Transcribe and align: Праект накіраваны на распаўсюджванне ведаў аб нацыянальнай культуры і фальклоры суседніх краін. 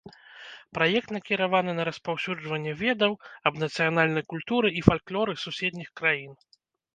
Праект 0.75 1.09
накіраваны 1.15 1.71
на 1.79 1.83
распаўсюджванне 1.89 2.73
ведаў 2.83 3.13
аб 3.51 3.61
нацыянальнай 3.65 4.25
культуры 4.35 4.67
і 4.81 4.83
фальклоры 4.89 5.33
суседніх 5.43 5.89
краін. 6.03 6.33